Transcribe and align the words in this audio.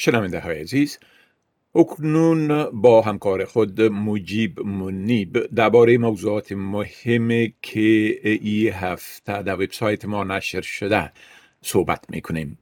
شنونده 0.00 0.40
های 0.40 0.60
عزیز 0.60 0.98
اکنون 1.74 2.64
با 2.64 3.00
همکار 3.00 3.44
خود 3.44 3.80
مجیب 3.80 4.60
منیب 4.60 5.46
درباره 5.54 5.98
موضوعات 5.98 6.52
مهمی 6.52 7.54
که 7.62 8.18
ای 8.22 8.68
هفته 8.68 9.42
در 9.42 9.54
وبسایت 9.54 10.04
ما 10.04 10.24
نشر 10.24 10.60
شده 10.60 11.12
صحبت 11.62 12.04
می‌کنیم. 12.08 12.58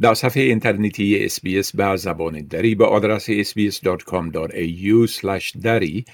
در 0.00 0.14
صفحه 0.14 0.42
اینترنتی 0.42 1.28
SBS 1.28 1.70
به 1.74 1.96
زبان 1.96 2.40
دری 2.40 2.74
به 2.74 2.84
آدرس 2.84 3.30
sbs.com.au 3.30 5.10
دری 5.62 6.04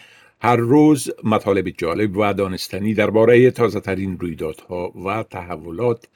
هر 0.41 0.57
روز 0.57 1.11
مطالب 1.25 1.69
جالب 1.69 2.17
و 2.17 2.35
دانستنی 2.35 2.95
درباره 2.95 3.51
تازه 3.51 3.81
ترین 3.81 4.19
رویدادها 4.19 4.89
و 4.89 5.23
تحولات 5.23 6.09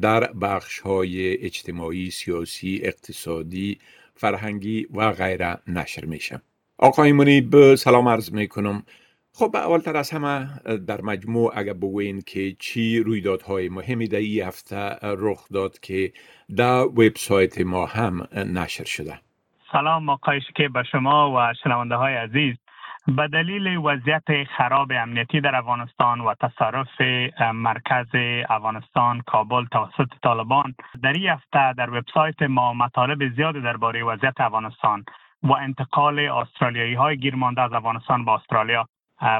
در 0.00 0.32
بخش 0.32 0.78
های 0.78 1.44
اجتماعی، 1.44 2.10
سیاسی، 2.10 2.80
اقتصادی، 2.82 3.78
فرهنگی 4.14 4.86
و 4.94 5.12
غیره 5.12 5.58
نشر 5.66 6.04
میشه. 6.04 6.40
آقای 6.78 7.12
منیب 7.12 7.74
سلام 7.74 8.08
عرض 8.08 8.32
می‌کنم. 8.32 8.82
خب 9.34 9.56
اولتر 9.56 9.96
از 9.96 10.10
همه 10.10 10.48
در 10.86 11.00
مجموع 11.00 11.52
اگر 11.56 11.72
بگوین 11.72 12.20
که 12.26 12.56
چی 12.58 12.98
رویدادهای 12.98 13.68
مهمی 13.68 14.08
در 14.08 14.18
این 14.18 14.42
هفته 14.42 14.96
رخ 15.02 15.48
داد 15.52 15.78
که 15.78 16.12
در 16.56 16.84
وبسایت 16.84 17.60
ما 17.60 17.86
هم 17.86 18.28
نشر 18.34 18.84
شده 18.84 19.20
سلام 19.72 20.10
آقای 20.10 20.40
که 20.56 20.68
به 20.68 20.82
شما 20.92 21.34
و 21.36 21.54
شنونده 21.64 21.94
های 21.94 22.14
عزیز 22.14 22.56
به 23.06 23.28
دلیل 23.28 23.76
وضعیت 23.76 24.44
خراب 24.56 24.92
امنیتی 24.92 25.40
در 25.40 25.56
افغانستان 25.56 26.20
و 26.20 26.34
تصرف 26.34 27.00
مرکز 27.54 28.06
افغانستان 28.48 29.20
کابل 29.20 29.64
توسط 29.64 30.08
طالبان 30.22 30.74
در 31.02 31.12
این 31.12 31.28
هفته 31.28 31.72
در 31.72 31.90
وبسایت 31.90 32.42
ما 32.42 32.74
مطالب 32.74 33.34
زیاد 33.34 33.54
درباره 33.54 34.04
وضعیت 34.04 34.40
افغانستان 34.40 35.04
و 35.42 35.52
انتقال 35.52 36.18
استرالیایی 36.18 36.94
های 36.94 37.16
گیرمانده 37.16 37.62
از 37.62 37.72
افغانستان 37.72 38.24
به 38.24 38.30
استرالیا 38.32 38.88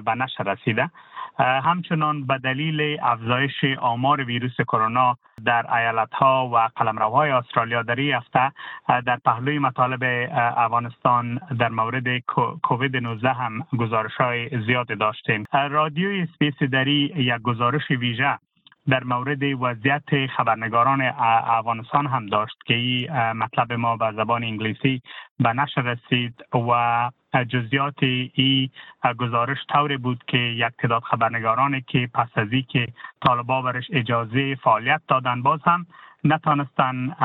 به 0.04 0.14
نشر 0.14 0.44
رسیده. 0.44 0.90
همچنان 1.38 2.26
به 2.26 2.38
دلیل 2.38 2.98
افزایش 3.02 3.64
آمار 3.78 4.24
ویروس 4.24 4.56
کرونا 4.60 5.16
در 5.44 5.74
ایالت 5.74 6.12
ها 6.12 6.50
و 6.54 6.68
قلمروهای 6.76 7.30
استرالیا 7.30 7.82
در 7.82 7.96
این 7.96 8.14
هفته 8.14 8.52
در 8.88 9.18
پهلوی 9.24 9.58
مطالب 9.58 10.30
افغانستان 10.56 11.40
در 11.58 11.68
مورد 11.68 12.18
کووید 12.62 12.96
19 12.96 13.32
هم 13.32 13.66
گزارش 13.78 14.14
های 14.14 14.64
زیاد 14.66 14.98
داشتیم. 14.98 15.44
رادیوی 15.52 16.26
SBS 16.26 16.62
دری 16.62 17.12
یک 17.16 17.42
گزارش 17.42 17.90
ویژه 17.90 18.38
در 18.88 19.04
مورد 19.04 19.42
وضعیت 19.42 20.26
خبرنگاران 20.36 21.00
افغانستان 21.58 22.06
هم 22.06 22.26
داشت 22.26 22.56
که 22.66 22.74
این 22.74 23.12
مطلب 23.32 23.72
ما 23.72 23.96
به 23.96 24.12
زبان 24.16 24.44
انگلیسی 24.44 25.02
به 25.38 25.52
نشر 25.52 25.82
رسید 25.82 26.34
و 26.54 27.10
جزیات 27.34 28.02
ای 28.02 28.70
گزارش 29.18 29.58
طوری 29.68 29.96
بود 29.96 30.24
که 30.26 30.38
یک 30.38 30.72
تعداد 30.78 31.02
خبرنگارانی 31.02 31.80
که 31.80 32.08
پس 32.14 32.28
از 32.34 32.48
که 32.68 32.88
طالبا 33.26 33.62
برش 33.62 33.86
اجازه 33.92 34.54
فعالیت 34.54 35.00
دادن 35.08 35.42
باز 35.42 35.60
هم 35.64 35.86
نتانستن 36.24 37.16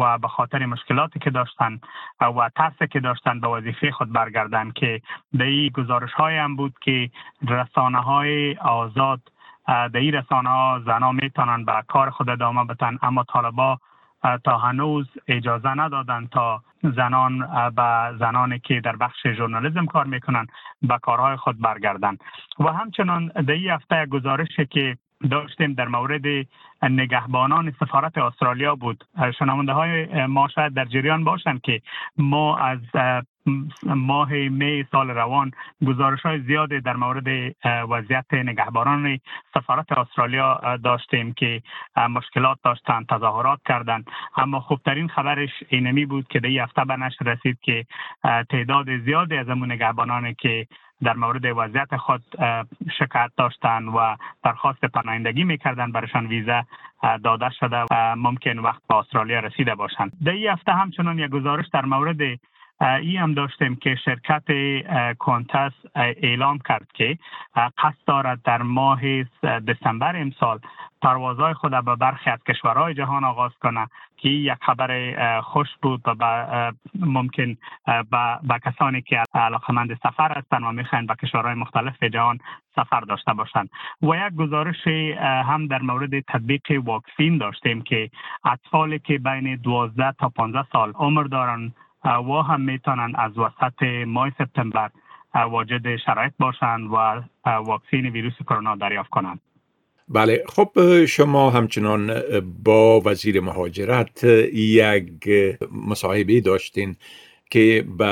و 0.00 0.18
به 0.18 0.28
خاطر 0.28 0.66
مشکلاتی 0.66 1.18
که 1.18 1.30
داشتن 1.30 1.80
و 2.20 2.50
ترسی 2.56 2.86
که 2.86 3.00
داشتن 3.00 3.40
به 3.40 3.48
وظیفه 3.48 3.90
خود 3.90 4.12
برگردن 4.12 4.70
که 4.70 5.00
در 5.38 5.44
این 5.44 5.68
گزارش 5.68 6.12
های 6.12 6.36
هم 6.36 6.56
بود 6.56 6.74
که 6.80 7.10
رسانه 7.48 7.98
های 7.98 8.56
آزاد 8.56 9.20
در 9.66 9.90
این 10.00 10.14
رسانه 10.14 10.48
ها 10.48 10.82
زنا 10.86 11.12
می‌تونن 11.12 11.64
به 11.64 11.72
کار 11.88 12.10
خود 12.10 12.30
ادامه 12.30 12.64
بتن 12.64 12.98
اما 13.02 13.24
طالبا 13.24 13.78
تا 14.44 14.58
هنوز 14.58 15.06
اجازه 15.28 15.74
ندادن 15.74 16.26
تا 16.26 16.62
زنان 16.82 17.38
به 17.76 18.16
زنانی 18.18 18.58
که 18.58 18.80
در 18.80 18.96
بخش 18.96 19.26
ژورنالیسم 19.36 19.86
کار 19.86 20.06
می‌کنن 20.06 20.46
به 20.82 20.98
کارهای 21.02 21.36
خود 21.36 21.60
برگردن. 21.60 22.16
و 22.58 22.72
همچنان 22.72 23.26
در 23.26 23.52
این 23.52 23.70
هفته 23.70 24.06
گزارشی 24.06 24.66
که 24.66 24.96
داشتیم 25.30 25.72
در 25.72 25.88
مورد 25.88 26.46
نگهبانان 26.82 27.74
سفارت 27.80 28.18
استرالیا 28.18 28.74
بود. 28.74 29.04
شنونده 29.38 29.72
های 29.72 30.26
ما 30.26 30.48
شاید 30.48 30.74
در 30.74 30.84
جریان 30.84 31.24
باشند 31.24 31.60
که 31.60 31.80
ما 32.16 32.56
از 32.56 32.78
ماه 33.86 34.32
می 34.32 34.84
سال 34.92 35.10
روان 35.10 35.50
گزارش 35.86 36.20
های 36.22 36.40
زیادی 36.40 36.80
در 36.80 36.96
مورد 36.96 37.54
وضعیت 37.64 38.34
نگهبانان 38.34 39.18
سفارت 39.54 39.92
استرالیا 39.92 40.76
داشتیم 40.84 41.32
که 41.32 41.62
مشکلات 42.10 42.58
داشتند 42.64 43.06
تظاهرات 43.06 43.60
کردند. 43.68 44.10
اما 44.36 44.60
خوبترین 44.60 45.08
خبرش 45.08 45.50
اینمی 45.68 46.06
بود 46.06 46.28
که 46.28 46.40
در 46.40 46.48
این 46.48 46.60
هفته 46.60 46.84
به 46.84 46.96
نشر 46.96 47.24
رسید 47.24 47.58
که 47.60 47.86
تعداد 48.50 48.98
زیادی 49.04 49.36
از 49.36 49.48
امون 49.48 49.72
نگهبانان 49.72 50.34
که 50.34 50.66
در 51.02 51.16
مورد 51.16 51.44
وضعیت 51.44 51.96
خود 51.96 52.22
شکایت 52.98 53.30
داشتند 53.36 53.88
و 53.88 54.16
درخواست 54.44 54.84
پناهندگی 54.84 55.44
می‌کردن 55.44 55.92
برشان 55.92 56.26
ویزا 56.26 56.62
داده 57.24 57.50
شده 57.60 57.84
و 57.90 58.16
ممکن 58.16 58.58
وقت 58.58 58.82
به 58.88 58.94
استرالیا 58.96 59.40
رسیده 59.40 59.74
باشند. 59.74 60.12
در 60.24 60.32
این 60.32 60.50
هفته 60.50 60.72
همچنان 60.72 61.18
یک 61.18 61.30
گزارش 61.30 61.66
در 61.72 61.84
مورد 61.84 62.20
ای 62.80 63.16
هم 63.16 63.34
داشتیم 63.34 63.76
که 63.76 63.94
شرکت 63.94 64.44
کونتس 65.18 65.72
اعلام 65.94 66.58
کرد 66.58 66.88
که 66.94 67.18
قصد 67.54 67.98
دارد 68.06 68.40
در 68.44 68.62
ماه 68.62 69.00
دسامبر 69.42 70.16
امسال 70.16 70.60
پروازهای 71.02 71.54
خود 71.54 71.70
به 71.84 71.96
برخی 71.96 72.30
از 72.30 72.38
کشورهای 72.48 72.94
جهان 72.94 73.24
آغاز 73.24 73.52
کنه 73.62 73.86
که 74.16 74.28
یک 74.28 74.58
خبر 74.60 75.40
خوش 75.40 75.68
بود 75.82 76.02
و 76.06 76.72
ممکن 76.94 77.56
به 78.42 78.58
کسانی 78.64 79.02
که 79.02 79.22
علاقمند 79.34 79.98
سفر 80.02 80.38
هستند 80.38 80.64
و 80.64 80.72
می‌خواین 80.72 81.06
به 81.06 81.14
کشورهای 81.14 81.54
مختلف 81.54 82.02
جهان 82.02 82.38
سفر 82.76 83.00
داشته 83.00 83.32
باشند. 83.32 83.70
و 84.02 84.06
یک 84.06 84.34
گزارش 84.34 84.86
هم 85.20 85.66
در 85.66 85.82
مورد 85.82 86.20
تطبیق 86.20 86.62
واکسین 86.84 87.38
داشتیم 87.38 87.82
که 87.82 88.10
اطفالی 88.44 88.98
که 88.98 89.18
بین 89.18 89.56
12 89.56 90.12
تا 90.12 90.28
15 90.28 90.66
سال 90.72 90.92
عمر 90.92 91.22
دارند 91.22 91.74
و 92.04 92.42
هم 92.42 92.60
می‌تونن 92.60 93.12
از 93.18 93.38
وسط 93.38 93.82
ماه 94.06 94.30
سپتامبر 94.38 94.90
واجد 95.34 95.96
شرایط 95.96 96.32
باشند 96.38 96.90
و 96.92 97.22
واکسین 97.46 98.06
ویروس 98.06 98.34
کرونا 98.48 98.76
دریافت 98.76 99.10
کنند 99.10 99.40
بله 100.08 100.44
خب 100.48 101.04
شما 101.04 101.50
همچنان 101.50 102.22
با 102.64 103.00
وزیر 103.00 103.40
مهاجرت 103.40 104.24
یک 104.52 105.58
مصاحبه 105.72 106.40
داشتین 106.40 106.96
که 107.50 107.84
به 107.98 108.06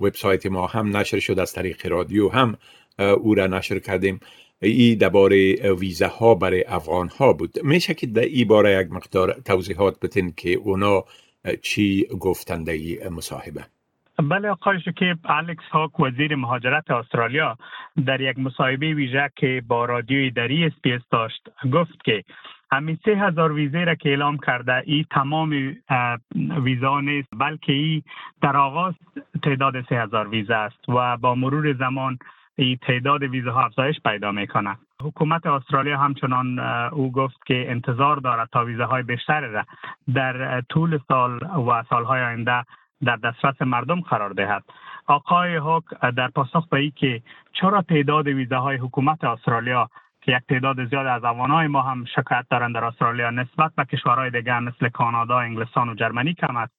وبسایت 0.00 0.46
ما 0.46 0.66
هم 0.66 0.96
نشر 0.96 1.18
شد 1.18 1.38
از 1.38 1.52
طریق 1.52 1.86
رادیو 1.86 2.28
هم 2.28 2.56
او 2.98 3.34
را 3.34 3.46
نشر 3.46 3.78
کردیم. 3.78 4.20
ای 4.62 4.94
درباره 4.94 5.72
ویزه 5.72 6.06
ها 6.06 6.34
برای 6.34 6.64
افغان 6.68 7.08
ها 7.08 7.32
بود. 7.32 7.62
میشه 7.62 7.94
که 7.94 8.06
در 8.06 8.22
ای 8.22 8.44
باره 8.44 8.80
یک 8.80 8.92
مقدار 8.92 9.32
توضیحات 9.44 10.00
بتین 10.00 10.32
که 10.36 10.50
اونا 10.50 11.04
چی 11.62 12.06
گفتن 12.20 12.72
ده 12.72 12.98
مصاحبه؟ 13.10 13.64
بله 14.28 14.48
آقای 14.48 14.80
شکیب 14.80 15.18
الکس 15.24 15.64
هاک 15.70 16.00
وزیر 16.00 16.36
مهاجرت 16.36 16.90
استرالیا 16.90 17.56
در 18.06 18.20
یک 18.20 18.38
مصاحبه 18.38 18.94
ویژه 18.94 19.30
که 19.36 19.62
با 19.68 19.84
رادیوی 19.84 20.30
دری 20.30 20.64
SBS 20.64 21.00
داشت 21.10 21.48
گفت 21.72 22.04
که 22.04 22.24
همین 22.72 22.98
سه 23.04 23.10
هزار 23.10 23.52
ویزه 23.52 23.84
را 23.84 23.94
که 23.94 24.08
اعلام 24.08 24.38
کرده 24.38 24.82
ای 24.86 25.06
تمام 25.10 25.76
ویزا 26.64 27.00
نیست 27.00 27.28
بلکه 27.32 27.72
ای 27.72 28.02
در 28.42 28.56
آغاز 28.56 28.94
تعداد 29.42 29.74
سه 29.88 29.94
هزار 29.94 30.28
ویزه 30.28 30.54
است 30.54 30.88
و 30.88 31.16
با 31.16 31.34
مرور 31.34 31.72
زمان 31.72 32.18
ای 32.60 32.78
تعداد 32.82 33.22
ویزه 33.22 33.50
ها 33.50 33.64
افزایش 33.64 34.00
پیدا 34.00 34.32
می‌کنه 34.32 34.76
حکومت 35.02 35.46
استرالیا 35.46 35.98
همچنان 35.98 36.58
او 36.92 37.12
گفت 37.12 37.36
که 37.46 37.70
انتظار 37.70 38.16
دارد 38.16 38.48
تا 38.52 38.64
ویزه 38.64 38.84
های 38.84 39.02
بیشتر 39.02 39.40
را 39.40 39.64
در 40.14 40.60
طول 40.60 40.98
سال 41.08 41.38
و 41.42 41.82
سالهای 41.90 42.22
آینده 42.22 42.64
در 43.04 43.16
دسترس 43.16 43.62
مردم 43.62 44.00
قرار 44.00 44.30
دهد. 44.30 44.64
آقای 45.06 45.56
هوک 45.56 45.84
در 46.16 46.28
پاسخ 46.28 46.68
به 46.68 46.78
ای 46.78 46.90
که 46.90 47.22
چرا 47.52 47.82
تعداد 47.82 48.26
ویزه 48.26 48.56
های 48.56 48.76
حکومت 48.76 49.24
استرالیا 49.24 49.88
که 50.22 50.32
یک 50.32 50.42
تعداد 50.48 50.88
زیاد 50.88 51.06
از 51.06 51.22
های 51.24 51.66
ما 51.66 51.82
هم 51.82 52.04
شکایت 52.04 52.44
دارند 52.50 52.74
در 52.74 52.84
استرالیا 52.84 53.30
نسبت 53.30 53.72
به 53.76 53.84
کشورهای 53.84 54.30
دیگر 54.30 54.60
مثل 54.60 54.88
کانادا، 54.88 55.38
انگلستان 55.38 55.88
و 55.88 55.94
جرمنی 55.94 56.34
کم 56.34 56.56
است. 56.56 56.72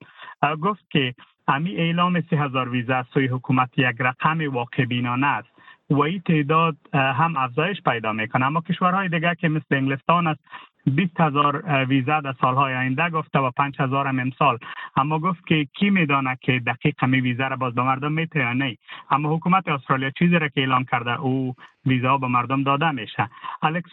گفت 0.62 0.90
که 0.90 1.14
امی 1.48 1.76
اعلام 1.76 2.22
سی 2.22 2.36
هزار 2.36 2.70
ویزه 2.70 3.04
سوی 3.14 3.28
حکومت 3.28 3.70
یک 3.78 3.96
رقم 4.00 4.54
واقع 4.54 4.86
بینانه 4.86 5.28
است. 5.28 5.51
و 5.92 6.02
این 6.02 6.22
تعداد 6.26 6.78
هم 6.94 7.38
افزایش 7.38 7.82
پیدا 7.82 8.14
می‌کنه. 8.14 8.46
اما 8.46 8.62
کشورهای 8.62 9.10
دیگه 9.10 9.36
که 9.36 9.50
مثل 9.50 9.76
انگلستان 9.76 10.28
است 10.28 10.40
20 10.86 11.22
هزار 11.22 11.86
ویزا 11.86 12.22
در 12.22 12.34
سالهای 12.42 12.74
آینده 12.74 13.10
گفته 13.10 13.40
و 13.40 13.52
5 13.52 13.76
هزار 13.80 14.08
هم 14.08 14.20
امسال. 14.20 14.58
اما 14.96 15.20
گفت 15.20 15.48
که 15.48 15.68
کی 15.80 15.90
میدانه 15.90 16.38
که 16.42 16.62
دقیق 16.68 17.06
می 17.06 17.22
ویزا 17.22 17.48
را 17.48 17.56
باز 17.56 17.76
به 17.76 17.84
مردم 17.84 18.12
میته 18.12 18.40
یا 18.40 18.54
نه 18.54 18.78
اما 19.10 19.36
حکومت 19.36 19.68
استرالیا 19.68 20.10
چیزی 20.10 20.40
را 20.40 20.48
که 20.48 20.62
اعلام 20.62 20.84
کرده 20.84 21.20
او 21.20 21.56
ویزا 21.86 22.18
به 22.18 22.28
مردم 22.28 22.64
داده 22.64 22.92
میشه. 22.92 23.30
الکس 23.62 23.92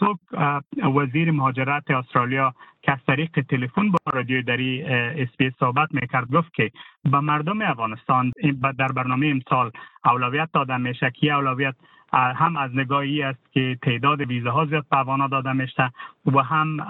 وزیر 0.97 1.31
مهاجرت 1.31 1.91
استرالیا 1.91 2.55
که 2.83 2.93
از 2.93 2.99
طریق 3.07 3.31
تلفن 3.49 3.91
با 3.91 3.99
رادیو 4.13 4.43
دری 4.43 4.83
اسپیس 4.83 5.53
صحبت 5.61 5.89
می‌کرد 5.93 6.31
گفت 6.31 6.55
که 6.55 6.71
به 7.05 7.21
مردم 7.21 7.63
افغانستان 7.63 8.33
در 8.79 8.89
برنامه 8.89 9.27
امسال 9.27 9.71
اولویت 10.05 10.49
داده 10.53 10.77
میشه. 10.77 11.11
که 11.11 11.33
اولویت؟ 11.33 11.75
هم 12.13 12.57
از 12.57 12.71
نگاهی 12.75 13.23
است 13.23 13.53
که 13.53 13.79
تعداد 13.83 14.21
ویزاها 14.21 14.67
زیاد 14.67 14.87
به 14.91 14.99
افغان 14.99 15.29
داده 15.29 15.53
میشه 15.53 15.91
و 16.27 16.39
هم 16.39 16.81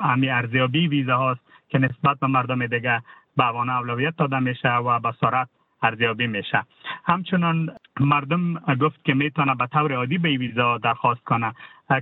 همی 0.00 0.30
ارزیابی 0.30 0.88
ویزا 0.88 1.16
هاست 1.16 1.40
که 1.68 1.78
نسبت 1.78 2.18
به 2.20 2.26
مردم 2.26 2.66
دیگه 2.66 3.02
به 3.36 3.46
افغان 3.46 3.70
اولویت 3.70 4.16
داده 4.16 4.38
میشه 4.38 4.74
و 4.74 5.00
به 5.00 5.12
سرعت 5.20 5.48
ارزیابی 5.82 6.26
میشه. 6.26 6.64
همچنان 7.04 7.70
مردم 8.00 8.54
گفت 8.54 9.04
که 9.04 9.14
می‌تونه 9.14 9.54
به 9.54 9.66
طور 9.66 9.92
عادی 9.92 10.18
به 10.18 10.28
ویزا 10.28 10.78
درخواست 10.78 11.24
کنه. 11.24 11.52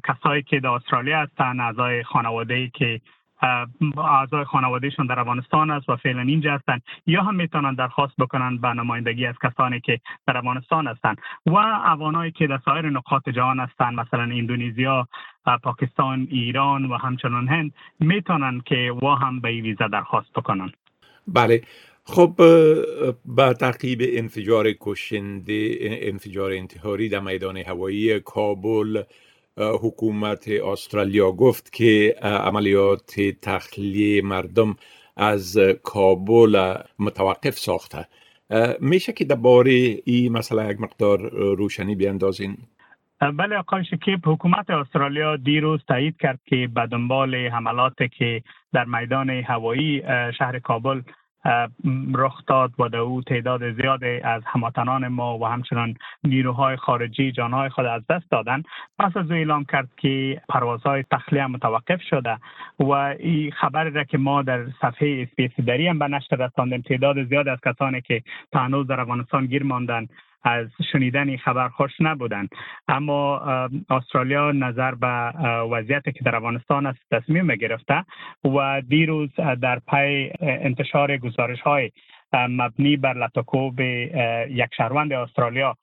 کسایی 0.08 0.42
که 0.42 0.60
در 0.60 0.68
استرالیا 0.68 1.20
هستن 1.20 1.60
اعضای 1.60 2.02
خانواده 2.02 2.54
ای 2.54 2.68
که 2.68 3.00
اعضای 3.96 4.44
خانوادهشون 4.44 5.06
در 5.06 5.20
افغانستان 5.20 5.70
است 5.70 5.88
و 5.88 5.96
فعلا 5.96 6.20
اینجا 6.20 6.54
هستند 6.54 6.82
یا 7.06 7.22
هم 7.22 7.34
می‌تونن 7.34 7.74
درخواست 7.74 8.16
بکنن 8.18 8.56
به 8.56 8.68
نمایندگی 8.68 9.26
از 9.26 9.34
کسانی 9.42 9.80
که 9.80 10.00
در 10.26 10.36
افغانستان 10.36 10.86
هستند 10.86 11.18
و 11.46 11.56
افغانایی 11.56 12.32
که 12.32 12.46
در 12.46 12.58
سایر 12.64 12.90
نقاط 12.90 13.28
جهان 13.28 13.60
هستند 13.60 14.00
مثلا 14.00 14.22
اندونزیا 14.22 15.08
پاکستان 15.62 16.26
ایران 16.30 16.84
و 16.84 16.96
همچنان 16.96 17.48
هند 17.48 17.74
می‌تونن 18.00 18.60
که 18.60 18.92
و 19.02 19.06
هم 19.08 19.40
به 19.40 19.48
ویزا 19.48 19.88
درخواست 19.88 20.32
بکنن. 20.32 20.72
بله. 21.26 21.62
خب 22.10 22.34
با 23.24 23.52
تعقیب 23.52 23.98
انفجار 24.02 24.66
کشنده 24.80 25.78
انفجار 25.80 26.52
انتحاری 26.52 27.08
در 27.08 27.20
میدان 27.20 27.56
هوایی 27.56 28.20
کابل 28.20 29.02
حکومت 29.56 30.48
استرالیا 30.48 31.32
گفت 31.32 31.72
که 31.72 32.14
عملیات 32.22 33.20
تخلیه 33.42 34.22
مردم 34.22 34.76
از 35.16 35.58
کابل 35.82 36.74
متوقف 36.98 37.58
ساخته. 37.58 38.06
میشه 38.80 39.12
که 39.12 39.24
درباره 39.24 39.70
این 40.04 40.32
مسئله 40.32 40.70
یک 40.70 40.80
مقدار 40.80 41.18
روشنی 41.54 41.94
بیاندازین؟ 41.94 42.56
بله 43.20 43.56
آقای 43.56 43.84
شکیب 43.84 44.20
حکومت 44.24 44.70
استرالیا 44.70 45.36
دیروز 45.36 45.80
تایید 45.88 46.16
کرد 46.20 46.40
که 46.46 46.68
به 46.74 46.86
دنبال 46.86 47.34
حملاتی 47.34 48.08
که 48.08 48.42
در 48.72 48.84
میدان 48.84 49.30
هوایی 49.30 50.02
شهر 50.38 50.58
کابل 50.58 51.00
رخ 52.14 52.42
داد 52.46 52.72
و 52.78 52.88
در 52.88 52.98
او 52.98 53.22
تعداد 53.22 53.72
زیاد 53.72 54.04
از 54.04 54.42
هموطنان 54.46 55.08
ما 55.08 55.38
و 55.38 55.46
همچنان 55.46 55.94
نیروهای 56.24 56.76
خارجی 56.76 57.32
جانهای 57.32 57.68
خود 57.68 57.84
از 57.84 58.02
دست 58.10 58.30
دادن. 58.30 58.62
پس 58.98 59.16
از 59.16 59.30
او 59.30 59.36
اعلام 59.36 59.64
کرد 59.64 59.88
که 59.96 60.42
پروازهای 60.48 61.04
تخلیه 61.10 61.46
متوقف 61.46 62.02
شده 62.02 62.36
و 62.78 62.92
این 62.92 63.50
خبر 63.50 63.84
را 63.84 64.04
که 64.04 64.18
ما 64.18 64.42
در 64.42 64.66
صفحه 64.82 65.26
اسپیسی 65.28 65.62
دری 65.62 65.88
هم 65.88 65.98
به 65.98 66.08
نشر 66.08 66.36
رساندیم 66.36 66.80
تعداد 66.80 67.24
زیاد 67.24 67.48
از 67.48 67.58
کسانی 67.64 68.00
که 68.00 68.22
هنوز 68.54 68.86
در 68.86 69.00
افغانستان 69.00 69.46
گیر 69.46 69.62
ماندن 69.62 70.06
از 70.44 70.66
شنیدن 70.92 71.28
این 71.28 71.38
خبر 71.38 71.68
خوش 71.68 71.92
نبودند 72.00 72.48
اما 72.88 73.38
استرالیا 73.90 74.52
نظر 74.52 74.94
به 74.94 75.06
وضعیت 75.70 76.04
که 76.04 76.24
در 76.24 76.36
افغانستان 76.36 76.86
است 76.86 76.98
تصمیم 77.10 77.54
گرفته 77.54 78.04
و 78.44 78.82
دیروز 78.88 79.30
در 79.62 79.78
پی 79.90 80.32
انتشار 80.40 81.16
گزارش 81.16 81.60
های 81.60 81.90
مبنی 82.32 82.96
بر 82.96 83.14
لطاکوب 83.14 83.80
یک 83.80 84.74
شهروند 84.76 85.12
استرالیا 85.12 85.76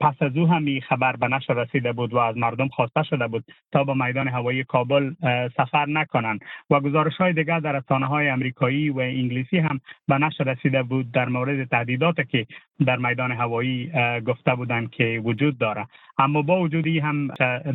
پس 0.00 0.14
از 0.20 0.36
او 0.36 0.46
هم 0.46 0.80
خبر 0.80 1.16
به 1.16 1.28
نشر 1.28 1.54
رسیده 1.54 1.92
بود 1.92 2.12
و 2.14 2.18
از 2.18 2.36
مردم 2.36 2.68
خواسته 2.68 3.02
شده 3.02 3.26
بود 3.26 3.44
تا 3.72 3.84
به 3.84 3.94
میدان 3.94 4.28
هوایی 4.28 4.64
کابل 4.64 5.14
سفر 5.56 5.86
نکنند. 5.88 6.40
و 6.70 6.80
گزارش 6.80 7.16
های 7.16 7.32
دیگر 7.32 7.60
در 7.60 7.72
رسانه 7.72 8.06
های 8.06 8.28
امریکایی 8.28 8.90
و 8.90 8.98
انگلیسی 8.98 9.58
هم 9.58 9.80
به 10.08 10.18
نشر 10.18 10.44
رسیده 10.44 10.82
بود 10.82 11.12
در 11.12 11.28
مورد 11.28 11.68
تهدیدات 11.68 12.28
که 12.28 12.46
در 12.86 12.96
میدان 12.96 13.32
هوایی 13.32 13.92
گفته 14.26 14.54
بودند 14.54 14.90
که 14.90 15.22
وجود 15.24 15.58
داره 15.58 15.86
اما 16.18 16.42
با 16.42 16.60
وجودی 16.60 16.98
هم 16.98 17.28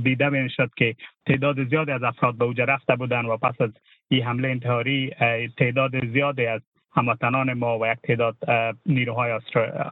دیده 0.04 0.30
بین 0.30 0.48
شد 0.48 0.72
که 0.76 0.96
تعداد 1.26 1.70
زیادی 1.70 1.92
از 1.92 2.04
افراد 2.04 2.38
به 2.38 2.46
اوجه 2.46 2.66
رفته 2.66 2.96
بودند 2.96 3.26
و 3.26 3.38
پس 3.38 3.62
از 3.62 3.72
این 4.10 4.24
حمله 4.24 4.50
انتحاری 4.50 5.12
تعداد 5.58 6.06
زیادی 6.06 6.46
از 6.46 6.62
هموطنان 6.98 7.54
ما 7.54 7.80
و 7.80 7.88
یک 7.88 7.98
تعداد 8.04 8.36
نیروهای 8.86 9.40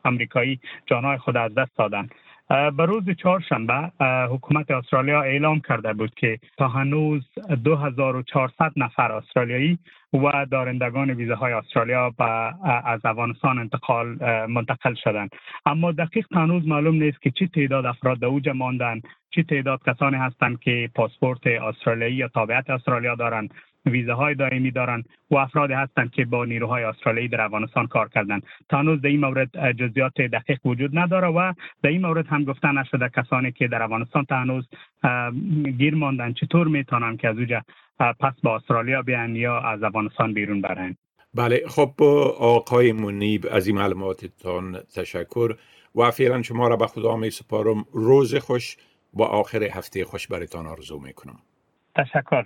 امریکایی 0.06 0.60
جانهای 0.86 1.18
خود 1.18 1.38
از 1.38 1.56
دست 1.56 1.78
دادند. 1.78 2.12
به 2.50 2.86
روز 2.86 3.04
چهارشنبه 3.10 3.92
حکومت 4.30 4.72
استرالیا 4.72 5.22
اعلام 5.22 5.60
کرده 5.60 5.94
بود 5.94 6.14
که 6.16 6.40
تا 6.58 6.68
هنوز 6.68 7.24
2400 7.64 8.72
نفر 8.76 9.12
استرالیایی 9.12 9.80
و 10.14 10.46
دارندگان 10.52 11.10
ویزاهای 11.12 11.54
استرالیا 11.54 12.10
به 12.10 12.24
از 12.86 13.02
افغانستان 13.04 13.60
انتقال 13.60 14.08
منتقل 14.46 14.94
شدند. 15.04 15.30
اما 15.66 15.92
دقیق 15.92 16.26
هنوز 16.32 16.68
معلوم 16.68 16.96
نیست 16.96 17.22
که 17.22 17.32
چه 17.32 17.48
تعداد 17.48 17.86
افراد 17.86 18.20
در 18.20 18.28
اوج 18.28 18.50
ماندن 18.50 19.02
چه 19.30 19.44
تعداد 19.44 19.80
کسانی 19.88 20.18
هستند 20.18 20.60
که 20.60 20.90
پاسپورت 20.96 21.48
استرالیایی 21.48 22.16
یا 22.16 22.28
تابعیت 22.28 22.70
استرالیا 22.70 23.16
دارند. 23.16 23.54
ویزاهای 23.86 24.36
دائمی 24.36 24.72
دارند 24.72 25.10
و 25.32 25.36
افراد 25.36 25.72
هستند 25.72 26.12
که 26.12 26.26
با 26.26 26.46
نیروهای 26.46 26.84
استرالیایی 26.84 27.28
در 27.28 27.42
افغانستان 27.42 27.88
کار 27.88 28.10
کردند 28.10 28.44
تا 28.70 28.78
هنوز 28.78 29.02
در 29.02 29.10
این 29.10 29.20
مورد 29.20 29.72
جزئیات 29.72 30.22
دقیق 30.22 30.66
وجود 30.66 30.98
نداره 30.98 31.28
و 31.28 31.54
در 31.84 31.90
این 31.90 32.02
مورد 32.02 32.28
هم 32.28 32.44
گفته 32.44 32.72
نشده 32.72 33.10
کسانی 33.10 33.52
که 33.52 33.68
در 33.68 33.84
افغانستان 33.84 34.26
تا 34.26 34.36
هنوز 34.36 34.68
گیر 35.78 35.96
ماندن. 35.96 36.34
چطور 36.34 36.68
می‌تونن 36.68 37.18
که 37.18 37.28
از 37.28 37.38
اوجا 37.38 37.62
پس 38.00 38.34
با 38.44 38.56
استرالیا 38.56 39.02
بیان 39.02 39.36
یا 39.36 39.60
از 39.60 39.84
افغانستان 39.84 40.34
بیرون 40.34 40.62
برن 40.62 40.96
بله 41.36 41.64
خب 41.68 42.04
آقای 42.40 42.92
منیب 42.92 43.48
از 43.52 43.68
این 43.68 43.76
معلوماتتان 43.76 44.78
تشکر 44.96 45.56
و 45.96 46.12
فعلا 46.12 46.42
شما 46.42 46.68
را 46.68 46.76
به 46.76 46.88
خدا 46.88 47.16
می 47.16 47.30
سپارم. 47.30 47.86
روز 47.94 48.36
خوش 48.36 48.78
و 49.14 49.24
آخر 49.24 49.64
هفته 49.64 50.06
خوش 50.06 50.28
برتان 50.28 50.68
آرزو 50.68 51.00
می 51.00 51.14
کنم. 51.14 51.40
تشکر. 51.96 52.46